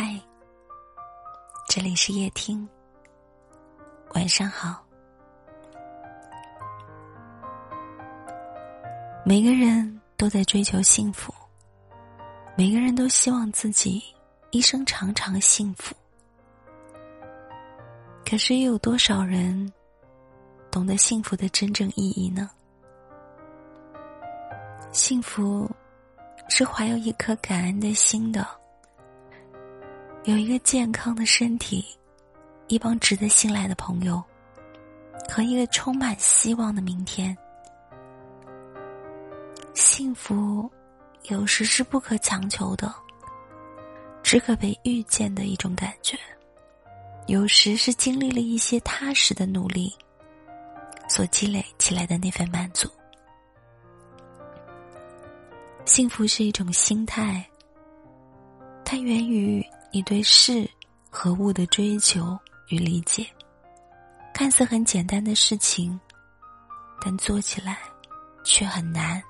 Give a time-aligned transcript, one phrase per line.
[0.00, 0.16] 嗨，
[1.66, 2.68] 这里是夜听。
[4.14, 4.80] 晚上好。
[9.24, 11.34] 每个人都在追求幸福，
[12.56, 14.00] 每个人都希望自己
[14.52, 15.96] 一生常常幸福。
[18.24, 19.72] 可是，又有多少人
[20.70, 22.48] 懂得幸福的真正意义呢？
[24.92, 25.68] 幸福
[26.48, 28.46] 是怀有一颗感恩的心的。
[30.28, 31.82] 有一个健康的身体，
[32.66, 34.22] 一帮值得信赖的朋友，
[35.26, 37.34] 和一个充满希望的明天。
[39.72, 40.70] 幸福
[41.30, 42.94] 有时是不可强求的，
[44.22, 46.14] 只可被遇见的一种感觉；
[47.26, 49.90] 有时是经历了一些踏实的努力
[51.08, 52.86] 所积累起来的那份满足。
[55.86, 57.42] 幸福是一种心态，
[58.84, 59.66] 它源于。
[59.90, 60.68] 你对事
[61.10, 63.26] 和物的追求与理解，
[64.34, 65.98] 看似很简单的事情，
[67.00, 67.78] 但做起来
[68.44, 69.22] 却很难。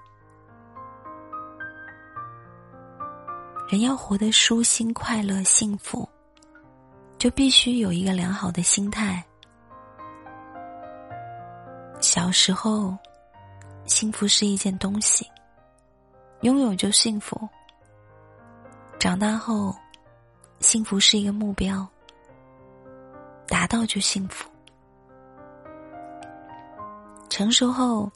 [3.69, 6.09] 人要活得舒心、快乐、幸福，
[7.19, 9.25] 就必须有一个良好的心态。
[12.01, 12.97] 小时候，
[13.87, 15.25] 幸福是一件东西，
[16.41, 17.39] 拥有就幸福；
[18.99, 19.75] 长大后，
[20.61, 21.87] 幸福是一个目标，
[23.47, 24.49] 达到就幸福。
[27.29, 28.11] 成熟后，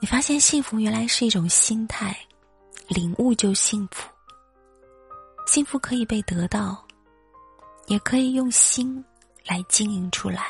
[0.00, 2.16] 你发现幸福原来是一种心态，
[2.88, 4.08] 领悟就幸福。
[5.46, 6.84] 幸福可以被得到，
[7.86, 9.02] 也可以用心
[9.46, 10.46] 来经营出来。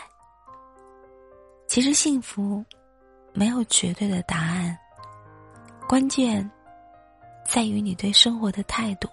[1.67, 2.65] 其实幸福
[3.35, 4.77] 没有绝对的答案，
[5.87, 6.51] 关键
[7.45, 9.09] 在于你对生活的态度。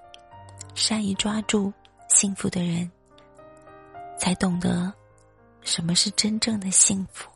[0.75, 1.73] 善于抓住
[2.09, 2.91] 幸福的人，
[4.19, 4.93] 才懂得
[5.61, 7.27] 什么是真正的幸福。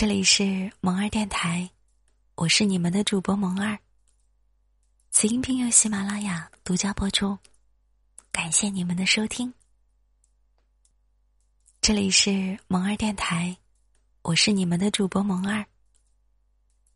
[0.00, 1.68] 这里是萌儿电台，
[2.36, 3.76] 我是你们的主播萌儿。
[5.10, 7.36] 此音频由喜马拉雅独家播出，
[8.30, 9.52] 感谢你们的收听。
[11.80, 13.56] 这里是萌儿电台，
[14.22, 15.66] 我是你们的主播萌儿。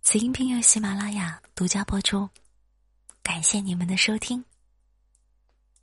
[0.03, 2.31] 此音频由喜马拉雅独家播出，
[3.21, 4.45] 感谢你们的收听。